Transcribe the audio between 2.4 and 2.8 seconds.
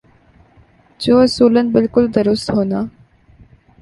ہونا۔